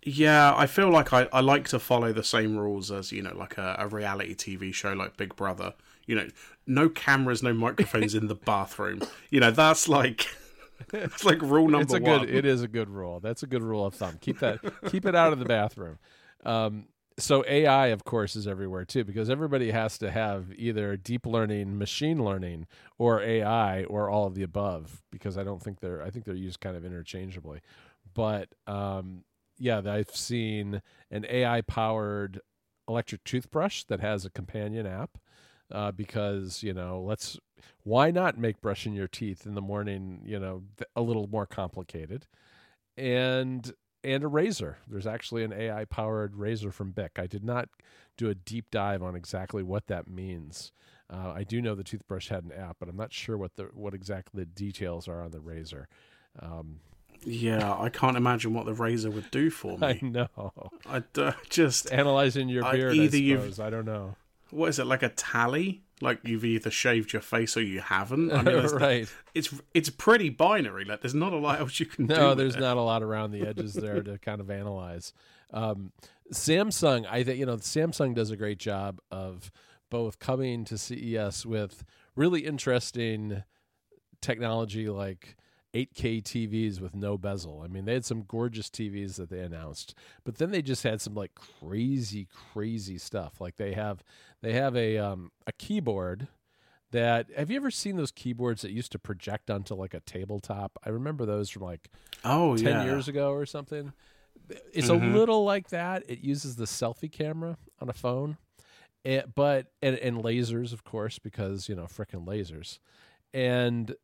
[0.06, 3.34] Yeah, I feel like I, I like to follow the same rules as, you know,
[3.38, 5.74] like a, a reality TV show like Big Brother.
[6.06, 6.28] You know,
[6.68, 9.02] no cameras, no microphones in the bathroom.
[9.30, 10.28] You know, that's like
[10.94, 12.22] it's like rule number it's a one.
[12.22, 13.20] good it is a good rule.
[13.20, 14.18] That's a good rule of thumb.
[14.22, 14.60] Keep that
[14.90, 16.00] keep it out of the bathroom.
[16.46, 16.88] Um,
[17.20, 21.78] so ai of course is everywhere too because everybody has to have either deep learning
[21.78, 22.66] machine learning
[22.98, 26.36] or ai or all of the above because i don't think they're i think they're
[26.36, 27.62] used kind of interchangeably.
[28.16, 29.24] But um,
[29.60, 30.82] yeah i've seen
[31.12, 32.42] an ai powered
[32.88, 35.18] electric toothbrush that has a companion app
[35.72, 37.38] uh, because you know let's
[37.84, 40.64] why not make brushing your teeth in the morning you know
[40.96, 42.28] a little more complicated?
[42.98, 43.74] And
[44.04, 44.78] and a razor.
[44.88, 47.70] There's actually an ai powered razor from bic i did not
[48.18, 50.72] do a deep dive on exactly what that means.
[51.10, 53.64] Uh, i do know the toothbrush had an app but i'm not sure what the
[53.74, 55.88] what exactly the details are on the razor.
[56.40, 56.80] Um,
[57.26, 59.88] Yeah, I can't imagine what the razor would do for me.
[59.88, 60.28] i know.
[60.86, 64.16] I, uh, just analyzing your beard either i you've- i don't know.
[64.50, 65.83] What is it like a tally?
[66.02, 68.32] Like you've either shaved your face or you haven't.
[68.32, 70.86] I mean, right it's it's pretty binary.
[70.86, 72.16] Like there's not a lot else you can do.
[72.16, 72.60] No, there's it.
[72.60, 75.14] not a lot around the edges there to kind of analyze.
[75.52, 75.92] Um,
[76.32, 79.52] Samsung, I think you know, Samsung does a great job of
[79.90, 81.84] both coming to CES with
[82.16, 83.44] really interesting
[84.22, 85.36] technology like
[85.74, 87.62] 8K TVs with no bezel.
[87.64, 91.02] I mean, they had some gorgeous TVs that they announced, but then they just had
[91.02, 93.42] some like crazy, crazy stuff.
[93.42, 94.04] Like they have
[94.42, 96.28] they have a um, a keyboard
[96.92, 100.78] that have you ever seen those keyboards that used to project onto like a tabletop?
[100.86, 101.90] I remember those from like
[102.24, 102.84] Oh 10 yeah.
[102.86, 103.94] years ago or something.
[104.74, 105.14] It's Mhm.
[105.14, 106.04] a little like that.
[106.08, 108.38] It uses the selfie camera on a phone.
[109.04, 112.80] It, but and, and lasers of course because you know frickin' lasers
[113.34, 113.96] and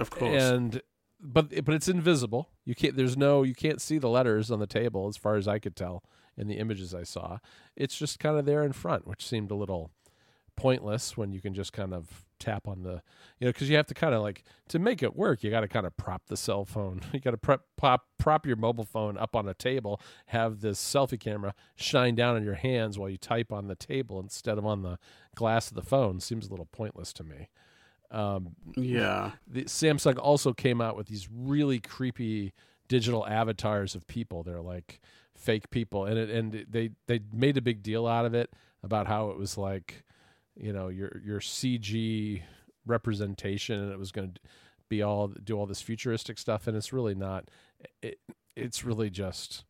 [0.00, 0.42] Of course.
[0.42, 0.82] and
[1.22, 2.50] but but it's invisible.
[2.64, 5.46] You can't there's no you can't see the letters on the table as far as
[5.46, 6.02] i could tell
[6.36, 7.38] in the images i saw.
[7.76, 9.90] It's just kind of there in front which seemed a little
[10.56, 13.00] pointless when you can just kind of tap on the
[13.38, 15.60] you know because you have to kind of like to make it work you got
[15.60, 17.00] to kind of prop the cell phone.
[17.12, 20.80] You got to prop, prop prop your mobile phone up on a table have this
[20.80, 24.66] selfie camera shine down on your hands while you type on the table instead of
[24.66, 24.98] on the
[25.36, 26.18] glass of the phone.
[26.20, 27.48] Seems a little pointless to me
[28.12, 29.32] um, yeah.
[29.46, 32.52] the Samsung also came out with these really creepy
[32.88, 34.42] digital avatars of people.
[34.42, 35.00] They're like
[35.34, 39.06] fake people, and it, and they they made a big deal out of it about
[39.06, 40.04] how it was like,
[40.54, 42.42] you know, your your CG
[42.86, 44.40] representation, and it was going to
[44.90, 47.48] be all do all this futuristic stuff, and it's really not.
[48.02, 48.18] It
[48.54, 49.64] it's really just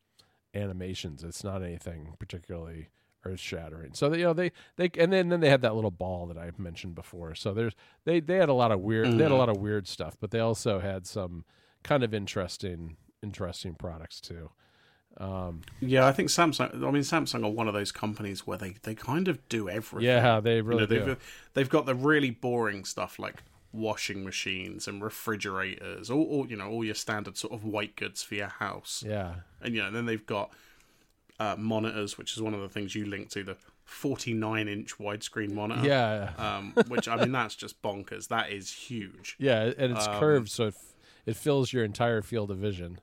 [0.52, 1.22] animations.
[1.22, 2.88] It's not anything particularly
[3.24, 3.94] earth shattering.
[3.94, 6.38] So they, you know they they and then then they had that little ball that
[6.38, 7.34] I mentioned before.
[7.34, 9.44] So there's they they had a lot of weird they had a Mhm.
[9.44, 11.44] lot of weird stuff, but they also had some
[11.82, 14.50] kind of interesting interesting products too.
[15.18, 16.74] Um, Yeah, I think Samsung.
[16.86, 20.30] I mean, Samsung are one of those companies where they, they kind of do everything.
[20.30, 21.14] yeah, they You really know, do.
[21.14, 21.18] they've
[21.54, 26.70] they've got the really boring stuff like washing machines and refrigerators, all, all you know,
[26.70, 29.04] all your standard sort of white goods for your house.
[29.04, 30.52] Yeah, And you know, then they've got
[31.40, 35.52] uh, monitors, which is one of the things you link to the 49 inch widescreen
[35.52, 35.86] monitor.
[35.86, 38.28] yeah, Um, which I mean, that's just bonkers.
[38.28, 39.36] That is huge.
[39.38, 40.94] yeah, and it's Um, curved, so it, f-
[41.26, 43.00] it fills your entire field of vision.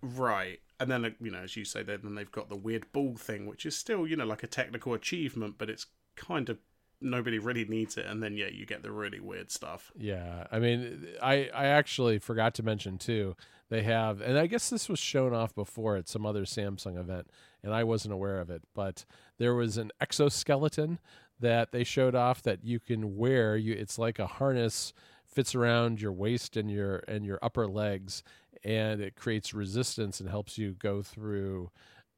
[0.00, 0.60] Right.
[0.80, 3.66] And then, you know, as you say, then they've got the weird ball thing, which
[3.66, 6.58] is still, you know, like a technical achievement, but it's kind of
[7.00, 8.06] nobody really needs it.
[8.06, 9.92] And then, yeah, you get the really weird stuff.
[9.96, 13.36] Yeah, I mean, I I actually forgot to mention too.
[13.70, 17.28] They have, and I guess this was shown off before at some other Samsung event,
[17.62, 18.62] and I wasn't aware of it.
[18.74, 19.04] But
[19.38, 20.98] there was an exoskeleton
[21.38, 23.56] that they showed off that you can wear.
[23.56, 24.94] You, it's like a harness,
[25.26, 28.22] fits around your waist and your and your upper legs,
[28.64, 31.70] and it creates resistance and helps you go through.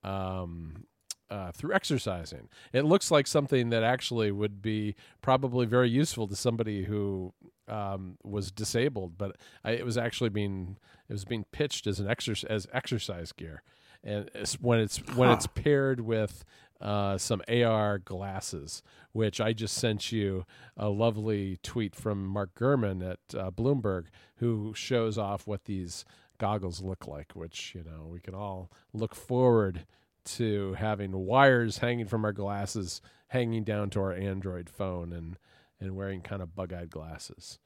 [0.05, 0.85] Um,
[1.31, 6.37] uh, through exercising, it looks like something that actually would be probably very useful to
[6.37, 7.33] somebody who
[7.69, 10.77] um, was disabled, but I, it was actually being
[11.09, 13.63] it was being pitched as an exercise as exercise gear,
[14.03, 16.45] and it's, when it's when it's paired with
[16.81, 20.45] uh, some AR glasses, which I just sent you
[20.77, 26.05] a lovely tweet from Mark Gurman at uh, Bloomberg, who shows off what these
[26.39, 29.85] goggles look like, which you know we can all look forward
[30.25, 35.37] to having wires hanging from our glasses hanging down to our Android phone and
[35.81, 37.59] and wearing kind of bug-eyed glasses.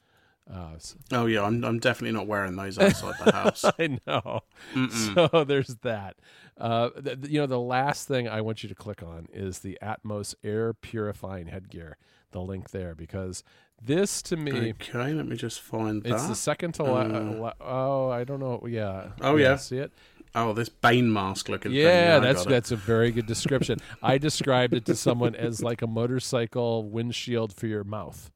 [0.48, 3.64] Uh, so- Oh, yeah, I'm, I'm definitely not wearing those outside the house.
[3.78, 4.40] I know.
[4.74, 5.28] Mm-mm.
[5.32, 6.16] So there's that.
[6.56, 9.76] Uh, th- you know, the last thing I want you to click on is the
[9.82, 11.96] Atmos air purifying headgear.
[12.30, 13.42] The link there because
[13.82, 17.52] this to me, Okay, let me just find it's the second to la- Uh, la-
[17.60, 18.64] oh, I don't know.
[18.68, 19.08] Yeah.
[19.20, 19.56] Oh, yeah.
[19.56, 19.92] See it?
[20.34, 21.80] Oh, this Bane mask looking thing.
[21.80, 23.78] Yeah, I that's that's a very good description.
[24.02, 28.32] I described it to someone as like a motorcycle windshield for your mouth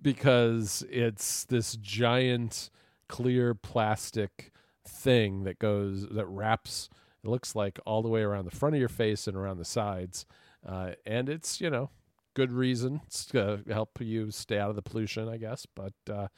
[0.00, 2.70] because it's this giant
[3.08, 4.52] clear plastic
[4.86, 6.88] thing that goes that wraps
[7.24, 9.64] it looks like all the way around the front of your face and around the
[9.64, 10.24] sides
[10.66, 11.90] uh, and it's you know
[12.34, 16.28] good reason it's to help you stay out of the pollution i guess but uh,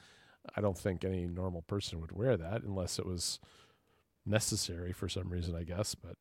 [0.56, 3.38] i don't think any normal person would wear that unless it was
[4.30, 6.16] necessary for some reason i guess but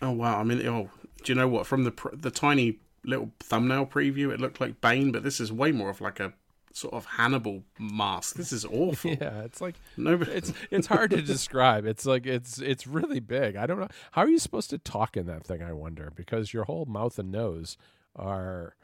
[0.00, 0.40] Oh wow!
[0.40, 0.90] I mean, oh,
[1.22, 1.64] do you know what?
[1.64, 5.52] From the pr- the tiny little thumbnail preview, it looked like Bane, but this is
[5.52, 6.32] way more of like a
[6.72, 8.34] sort of Hannibal mask.
[8.34, 9.12] This is awful.
[9.12, 10.32] yeah it's like Nobody.
[10.32, 11.86] it's it's hard to describe.
[11.86, 13.54] It's like it's it's really big.
[13.54, 15.62] I don't know how are you supposed to talk in that thing.
[15.62, 17.76] I wonder because your whole mouth and nose
[18.16, 18.74] are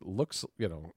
[0.00, 0.94] looks you know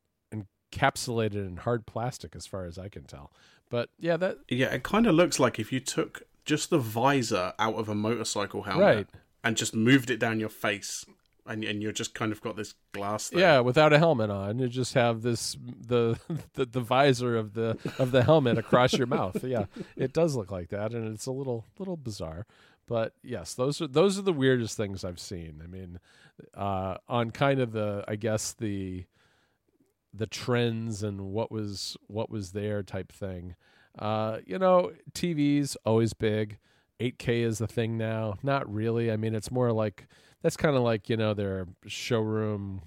[0.73, 3.32] encapsulated in hard plastic as far as I can tell.
[3.69, 7.54] But yeah, that Yeah, it kind of looks like if you took just the visor
[7.60, 9.08] out of a motorcycle helmet Right.
[9.43, 11.06] and just moved it down your face,
[11.45, 13.30] and and you're just kind of got this glass.
[13.30, 13.39] Thing.
[13.39, 15.56] yeah, without a helmet on, you just have this
[15.88, 16.19] the,
[16.54, 19.43] the the visor of the of the helmet across your mouth.
[19.47, 22.45] Yeah, it does look like that, and it's a little little bizarre.
[22.88, 25.62] But yes, those are those are the weirdest things I've seen.
[25.63, 25.99] I mean,
[26.56, 29.06] uh, on kind of the I guess the
[30.13, 33.56] the trends and what was what was there type thing.
[33.97, 36.58] Uh, you know, TVs always big.
[36.99, 38.36] 8K is the thing now.
[38.43, 39.12] Not really.
[39.12, 40.08] I mean, it's more like
[40.41, 42.82] that's kind of like you know their showroom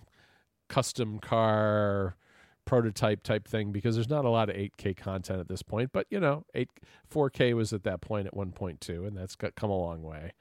[0.68, 2.16] custom car
[2.64, 5.90] prototype type thing because there's not a lot of 8K content at this point.
[5.92, 6.68] But you know, 8
[7.12, 10.32] 4K was at that point at 1.2, and that's got, come a long way.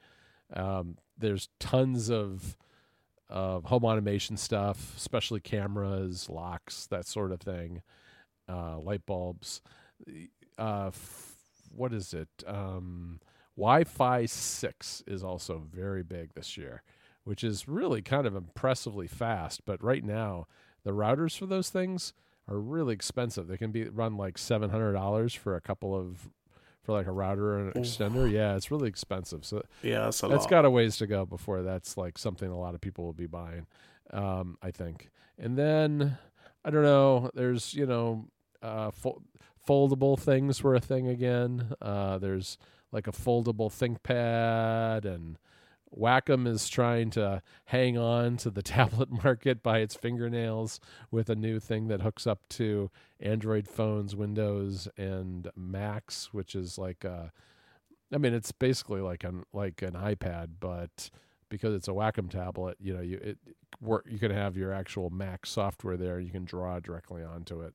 [0.54, 2.56] Um, there's tons of
[3.28, 7.80] of home automation stuff, especially cameras, locks, that sort of thing,
[8.46, 9.62] uh, light bulbs.
[10.62, 11.34] Uh, f-
[11.74, 12.28] what is it?
[12.46, 13.20] Um,
[13.56, 16.82] Wi-Fi six is also very big this year,
[17.24, 19.64] which is really kind of impressively fast.
[19.64, 20.46] But right now,
[20.84, 22.12] the routers for those things
[22.48, 23.46] are really expensive.
[23.48, 26.30] They can be run like seven hundred dollars for a couple of
[26.82, 28.30] for like a router and an extender.
[28.30, 29.44] Yeah, it's really expensive.
[29.44, 30.50] So yeah, that's a that's lot.
[30.50, 33.26] got a ways to go before that's like something a lot of people will be
[33.26, 33.66] buying.
[34.12, 36.18] Um, I think, and then
[36.64, 37.30] I don't know.
[37.34, 38.26] There's you know,
[38.62, 39.22] uh, fo-
[39.66, 41.74] foldable things were a thing again.
[41.80, 42.58] Uh, there's
[42.90, 45.38] like a foldable ThinkPad, and
[45.96, 51.36] Wacom is trying to hang on to the tablet market by its fingernails with a
[51.36, 57.32] new thing that hooks up to Android phones, Windows, and Macs, which is like a
[58.14, 61.10] I mean, it's basically like an like an iPad, but
[61.48, 63.38] because it's a Wacom tablet, you know, you it
[63.80, 64.06] work.
[64.08, 66.20] You can have your actual Mac software there.
[66.20, 67.74] You can draw directly onto it.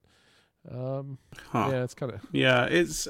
[0.70, 1.18] Um,
[1.50, 1.70] Huh.
[1.72, 3.08] Yeah, it's kind of Yeah, it's.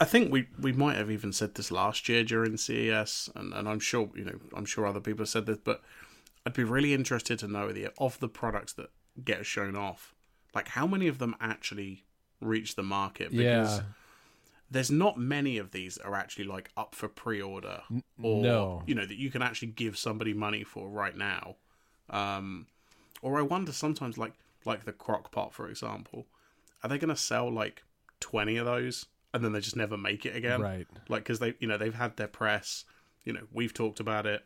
[0.00, 3.68] I think we, we might have even said this last year during CES, and, and
[3.68, 5.80] I'm sure you know I'm sure other people have said this, but
[6.44, 8.90] I'd be really interested to know the of the products that
[9.24, 10.14] get shown off,
[10.54, 12.04] like how many of them actually
[12.40, 13.30] reach the market?
[13.30, 13.82] Because yeah.
[14.70, 17.82] there's not many of these are actually like up for pre-order
[18.20, 18.82] or no.
[18.86, 21.56] you know that you can actually give somebody money for right now.
[22.10, 22.66] Um,
[23.22, 24.32] or I wonder sometimes like
[24.64, 26.26] like the crock pot for example,
[26.82, 27.82] are they going to sell like
[28.20, 30.60] 20 of those and then they just never make it again?
[30.60, 30.86] Right.
[31.08, 32.84] Like cuz they you know they've had their press,
[33.24, 34.44] you know, we've talked about it.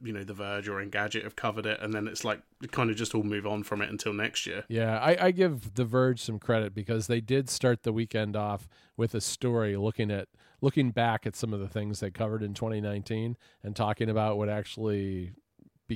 [0.00, 2.96] You know, The Verge or Engadget have covered it, and then it's like kind of
[2.96, 4.62] just all move on from it until next year.
[4.68, 8.68] Yeah, I, I give The Verge some credit because they did start the weekend off
[8.96, 10.28] with a story looking at
[10.60, 14.48] looking back at some of the things they covered in 2019 and talking about what
[14.48, 15.32] actually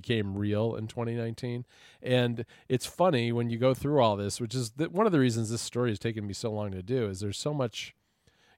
[0.00, 1.66] became real in 2019.
[2.02, 5.18] And it's funny when you go through all this, which is the, one of the
[5.18, 7.94] reasons this story has taken me so long to do, is there's so much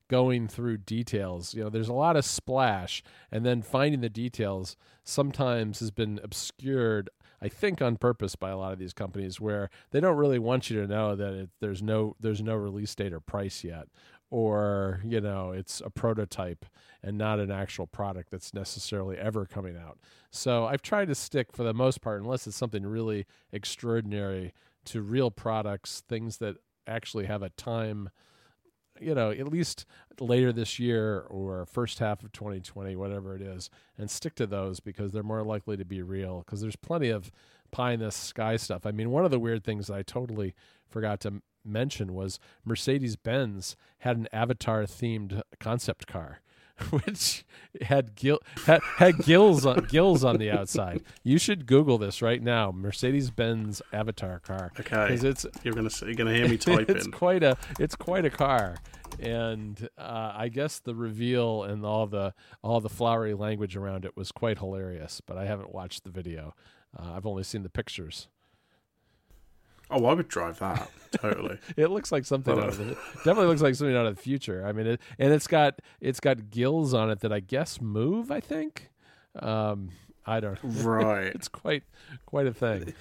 [0.08, 1.54] going through details.
[1.54, 6.20] You know, there's a lot of splash, and then finding the details sometimes has been
[6.22, 7.08] obscured.
[7.40, 10.68] I think on purpose by a lot of these companies, where they don't really want
[10.68, 13.86] you to know that it, there's no there's no release date or price yet,
[14.30, 16.64] or you know it's a prototype
[17.02, 19.98] and not an actual product that's necessarily ever coming out.
[20.30, 24.52] So I've tried to stick for the most part, unless it's something really extraordinary,
[24.86, 28.10] to real products, things that actually have a time
[29.00, 29.86] you know, at least
[30.20, 34.78] later this year or first half of 2020, whatever it is, and stick to those
[34.78, 36.40] because they're more likely to be real.
[36.40, 37.32] Because there's plenty of
[37.70, 38.86] pie in the sky stuff.
[38.86, 40.54] I mean, one of the weird things that I totally
[40.88, 46.40] forgot to mention was Mercedes Benz had an Avatar themed concept car.
[46.90, 47.44] Which
[47.82, 51.02] had gill had, had gills on gills on the outside.
[51.22, 52.72] You should Google this right now.
[52.74, 57.04] Mercedes Benz Avatar car Okay, because it's you're gonna you're gonna hear me type it's
[57.04, 57.12] in.
[57.12, 58.76] quite a it's quite a car
[59.18, 64.16] and uh, i guess the reveal and all the all the flowery language around it
[64.16, 66.54] was quite hilarious but i haven't watched the video
[66.98, 68.28] uh, i've only seen the pictures.
[69.92, 70.88] Oh, I would drive that.
[71.20, 71.58] Totally.
[71.76, 74.64] it looks like something out of the, definitely looks like something out of the future.
[74.64, 78.30] I mean it, and it's got it's got gills on it that i guess move
[78.30, 78.90] i think.
[79.40, 79.90] Um
[80.26, 81.26] i don't right.
[81.34, 81.82] it's quite
[82.26, 82.94] quite a thing.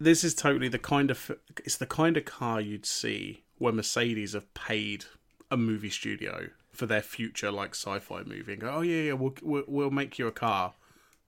[0.00, 1.30] This is totally the kind of
[1.64, 5.04] it's the kind of car you'd see where Mercedes have paid
[5.50, 9.34] a movie studio for their future like sci-fi movie and go, oh yeah, yeah, we'll
[9.42, 10.72] we'll, we'll make you a car,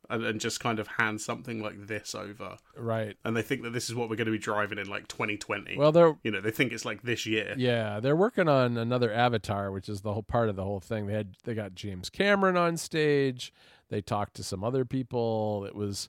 [0.08, 3.72] and, and just kind of hand something like this over, right and they think that
[3.72, 5.76] this is what we're going to be driving in like 2020.
[5.76, 7.54] well they're you know, they think it's like this year.
[7.56, 11.06] Yeah, they're working on another Avatar, which is the whole part of the whole thing.
[11.06, 13.52] They had they got James Cameron on stage.
[13.88, 15.64] They talked to some other people.
[15.66, 16.08] It was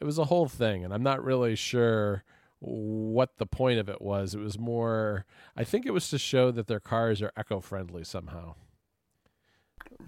[0.00, 2.24] it was a whole thing, and I'm not really sure
[2.60, 4.34] what the point of it was.
[4.34, 5.24] It was more
[5.56, 8.54] I think it was to show that their cars are eco-friendly somehow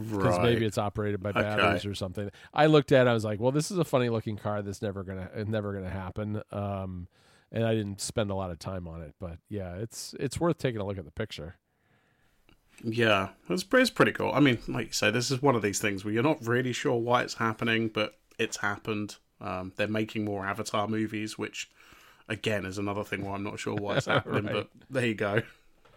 [0.01, 0.43] because Right.
[0.43, 2.31] maybe it's operated by batteries or something.
[2.55, 4.83] I looked at it, I was like, well, this is a funny looking car that's
[4.83, 6.43] never gonna never gonna happen.
[6.53, 7.09] Um,
[7.53, 10.59] and I didn't spend a lot of time on it, but yeah, it's it's worth
[10.59, 11.57] taking a look at the picture.
[12.83, 14.33] Yeah, it's, it's pretty cool.
[14.33, 16.73] I mean, like you say, this is one of these things where you're not really
[16.73, 19.17] sure why it's happening, but it's happened.
[19.41, 21.69] Um, they're making more Avatar movies, which,
[22.29, 24.53] again, is another thing where I'm not sure why it's happening, Right.
[24.55, 25.43] but there you go.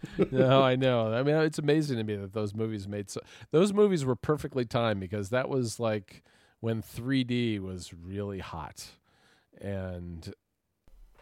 [0.31, 1.13] no, I know.
[1.13, 3.21] I mean, it's amazing to me that those movies made so.
[3.51, 6.23] Those movies were perfectly timed because that was like
[6.59, 8.87] when 3D was really hot,
[9.59, 10.33] and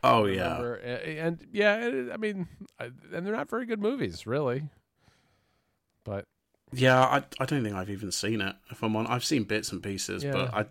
[0.04, 0.44] Oh, yeah.
[0.58, 2.48] remember- a- and, yeah, I mean,
[2.80, 4.64] I, and they're not very good movies, really.
[6.04, 6.26] But
[6.74, 9.06] Yeah, I, I don't think I've even seen it, if I'm on.
[9.08, 10.32] I've seen bits and pieces, Yeah.
[10.32, 10.66] but I,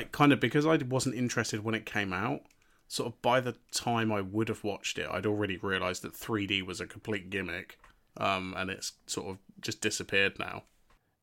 [0.00, 2.42] I kind of, because I wasn't interested when it came out,
[2.88, 6.66] sort of by the time I would have watched it, I'd already realised that 3D
[6.66, 7.78] was a complete gimmick,
[8.16, 10.64] um, and it's sort of just disappeared now.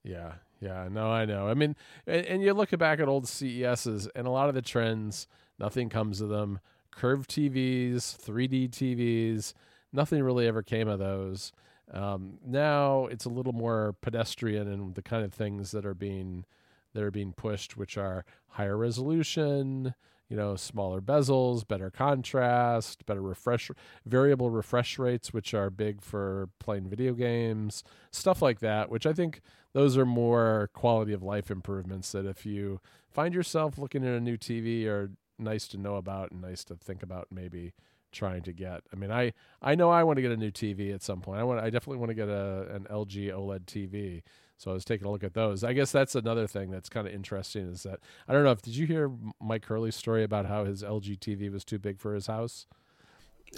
[0.03, 1.47] Yeah, yeah, no, I know.
[1.47, 1.75] I mean,
[2.05, 5.27] and, and you look back at old CESs, and a lot of the trends,
[5.59, 6.59] nothing comes of them.
[6.91, 9.53] Curved TVs, 3D TVs,
[9.91, 11.51] nothing really ever came of those.
[11.91, 16.45] Um, now it's a little more pedestrian and the kind of things that are being
[16.93, 19.93] that are being pushed, which are higher resolution,
[20.29, 23.69] you know, smaller bezels, better contrast, better refresh,
[24.05, 28.89] variable refresh rates, which are big for playing video games, stuff like that.
[28.89, 29.41] Which I think
[29.73, 32.79] those are more quality of life improvements that if you
[33.11, 36.75] find yourself looking at a new TV are nice to know about and nice to
[36.75, 37.73] think about maybe
[38.11, 38.81] trying to get.
[38.91, 41.39] I mean, I I know I want to get a new TV at some point.
[41.39, 44.23] I want I definitely want to get a an LG OLED TV.
[44.57, 45.63] So I was taking a look at those.
[45.63, 48.61] I guess that's another thing that's kind of interesting is that I don't know if
[48.61, 49.09] did you hear
[49.43, 52.67] Myke Hurley's story about how his LG TV was too big for his house?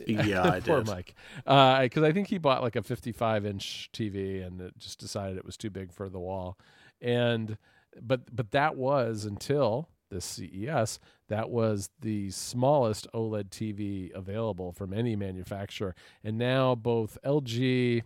[0.05, 0.87] Yeah, I Poor did.
[0.87, 1.13] Myke.
[1.45, 5.37] Uh, because I think he bought like a 55 inch TV and it just decided
[5.37, 6.57] it was too big for the wall.
[7.01, 7.57] And
[8.01, 14.93] but but that was until this CES that was the smallest OLED TV available from
[14.93, 15.95] any manufacturer.
[16.23, 18.03] And now both LG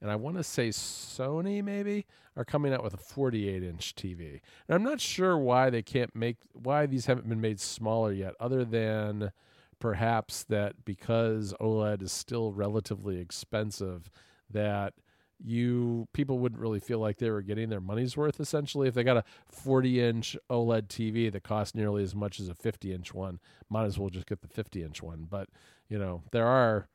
[0.00, 4.40] and I want to say Sony maybe are coming out with a 48 inch TV.
[4.68, 8.34] And I'm not sure why they can't make why these haven't been made smaller yet,
[8.40, 9.32] other than
[9.78, 14.10] perhaps that because OLED is still relatively expensive,
[14.50, 14.94] that
[15.42, 19.02] you people wouldn't really feel like they were getting their money's worth essentially if they
[19.02, 23.12] got a 40 inch OLED TV that costs nearly as much as a 50 inch
[23.12, 25.48] one might as well just get the 50 inch one but
[25.88, 26.88] you know there are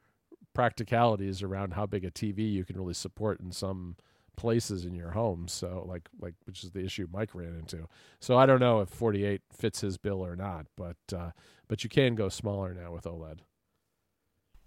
[0.60, 3.95] practicalities around how big a TV you can really support in some
[4.36, 5.47] places in your home.
[5.47, 7.88] So like like which is the issue Myke ran into.
[8.20, 11.32] So I don't know if 48 fits his bill or not but uh
[11.70, 13.39] but you can go smaller now with OLED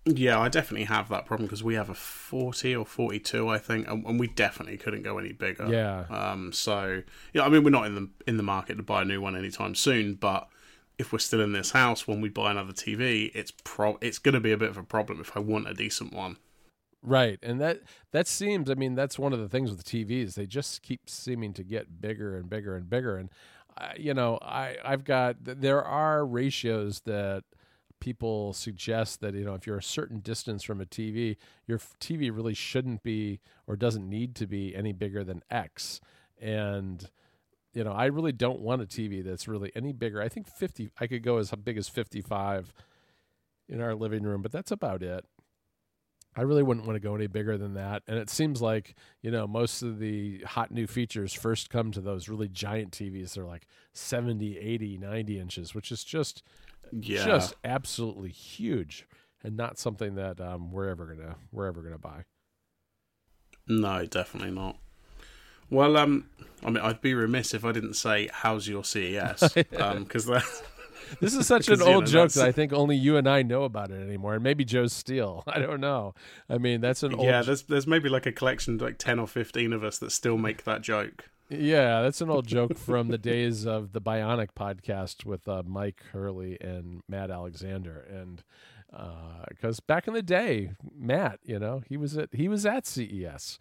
[0.04, 3.86] Yeah, I definitely have that problem because we have a 40 or 42, I think,
[3.88, 5.68] and, and we definitely couldn't go any bigger.
[5.70, 6.04] yeah.
[6.10, 7.02] Um, so
[7.34, 9.36] yeah, I mean, we're not in the in the market to buy a new one
[9.36, 10.48] anytime soon, but
[11.02, 14.34] if we're still in this house when we buy another TV, it's pro it's going
[14.34, 16.38] to be a bit of a problem if I want a decent one.
[17.02, 17.80] Right, and that
[18.12, 18.70] that seems.
[18.70, 20.34] I mean, that's one of the things with TVs.
[20.34, 23.16] They just keep seeming to get bigger and bigger and bigger.
[23.16, 23.28] And
[23.76, 27.42] I, you know, I I've got there are ratios that
[27.98, 31.36] people suggest that you know if you're a certain distance from a TV,
[31.66, 36.00] your TV really shouldn't be or doesn't need to be any bigger than X.
[36.40, 37.10] And
[37.74, 40.20] you know, I really don't want a TV that's really any bigger.
[40.20, 40.90] I think 50.
[41.00, 42.72] I could go as big as 55
[43.68, 45.24] in our living room, but that's about it.
[46.34, 48.02] I really wouldn't want to go any bigger than that.
[48.06, 52.00] And it seems like, you know, most of the hot new features first come to
[52.00, 53.34] those really giant TVs.
[53.34, 56.42] They're like 70, 80, 90 inches, which is just
[56.90, 59.06] Yeah, just absolutely huge
[59.44, 62.24] and not something that um, we're ever gonna we're ever gonna buy.
[63.66, 64.78] no, definitely not.
[65.72, 66.26] Well, um,
[66.64, 70.44] I mean, I'd be remiss if I didn't say, "How's your CES?" Um, because that
[71.20, 73.16] This is such an Because, you old know, joke that's- that I think only you
[73.16, 75.42] and I know about it anymore, and maybe Joe Steele.
[75.46, 76.14] I don't know.
[76.48, 79.18] I mean, that's an old yeah, there's there's maybe like a collection, of like ten
[79.18, 81.30] or fifteen of us that still make that joke.
[81.48, 86.00] Yeah, that's an old joke from the days of the Bionic podcast with uh, Myke
[86.12, 88.42] Hurley and Matt Alexander, and
[89.48, 93.58] because back in the day, Matt, you know, he was at he was at CES,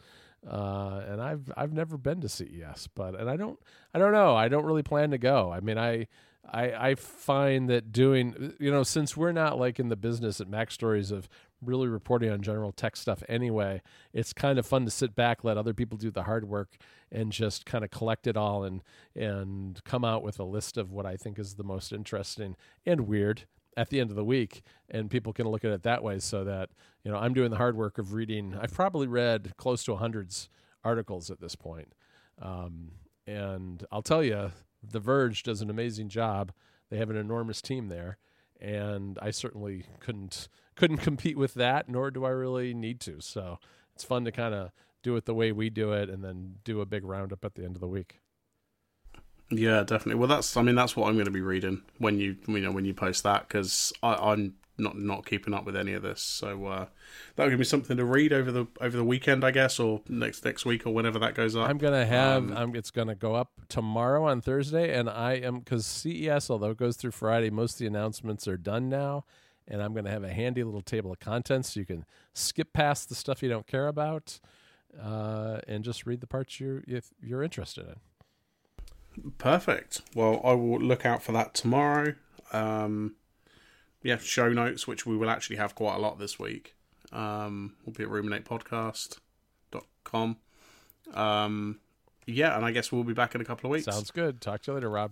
[0.49, 3.59] uh, and I've I've never been to CES, but and I don't
[3.93, 5.51] I don't know I don't really plan to go.
[5.51, 6.07] I mean I.
[6.43, 10.49] I, I find that doing you know since we're not like in the business at
[10.49, 11.29] MacStories of
[11.61, 15.55] really reporting on general tech stuff anyway, it's kind of fun to sit back, let
[15.55, 16.77] other people do the hard work,
[17.11, 18.81] and just kind of collect it all and
[19.15, 22.55] and come out with a list of what I think is the most interesting
[22.87, 23.45] and weird
[23.77, 26.19] at the end of the week, and people can look at it that way.
[26.19, 26.69] So that
[27.03, 28.55] you know, I'm doing the hard work of reading.
[28.59, 30.49] I've probably read close to hundreds
[30.83, 31.93] articles at this point,
[32.41, 32.91] um,
[33.27, 34.51] and I'll tell you,
[34.83, 36.51] The Verge does an amazing job.
[36.89, 38.17] They have an enormous team there,
[38.59, 43.21] and I certainly couldn't couldn't compete with that, nor do I really need to.
[43.21, 43.59] So
[43.93, 44.71] it's fun to kind of
[45.03, 47.63] do it the way we do it, and then do a big roundup at the
[47.63, 48.19] end of the week.
[49.51, 50.15] Yeah, definitely.
[50.15, 52.71] Well, that's I mean that's what I'm going to be reading when you you know
[52.71, 56.21] when you post that because I'm not not keeping up with any of this.
[56.21, 56.85] So uh,
[57.35, 60.43] that'll give me something to read over the over the weekend, I guess, or next
[60.43, 61.69] next week or whenever that goes up.
[61.69, 62.51] I'm gonna have.
[62.51, 66.71] Um, I'm, it's gonna go up tomorrow on Thursday, and I am because CES, although
[66.71, 69.25] it goes through Friday, most of the announcements are done now,
[69.67, 73.09] and I'm gonna have a handy little table of contents so you can skip past
[73.09, 74.39] the stuff you don't care about,
[74.99, 77.95] uh, and just read the parts you're if you're interested in.
[79.37, 80.01] Perfect.
[80.15, 82.15] Well, I will look out for that tomorrow.
[82.51, 83.15] Um,
[84.03, 86.75] yeah, show notes, which we will actually have quite a lot this week.
[87.11, 90.37] Um, will be at ruminatepodcast.com.
[91.13, 91.79] Um,
[92.25, 93.85] yeah, and I guess we'll be back in a couple of weeks.
[93.85, 94.41] Sounds good.
[94.41, 95.11] Talk to you later, Rob.